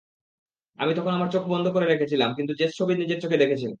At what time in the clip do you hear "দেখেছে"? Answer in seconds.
3.43-3.67